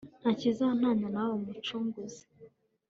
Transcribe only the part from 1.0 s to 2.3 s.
nawe mucunguzi